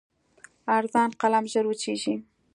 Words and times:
ارزان 0.77 1.09
قلم 1.21 1.45
ژر 1.51 1.65
وچېږي. 1.67 2.15